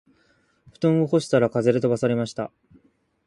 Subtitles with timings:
[0.73, 2.51] 布団を干したら風で飛ばされました